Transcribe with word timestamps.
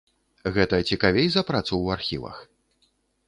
Гэта 0.55 0.77
цікавей 0.95 1.27
за 1.35 1.43
працу 1.51 1.69
ў 1.83 1.87
архівах? 1.97 2.37